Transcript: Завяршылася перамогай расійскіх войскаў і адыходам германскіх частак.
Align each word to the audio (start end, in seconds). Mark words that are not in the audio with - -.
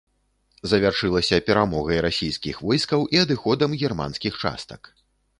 Завяршылася 0.69 1.37
перамогай 1.49 1.99
расійскіх 2.05 2.55
войскаў 2.69 3.05
і 3.17 3.19
адыходам 3.25 3.75
германскіх 3.83 4.33
частак. 4.45 4.81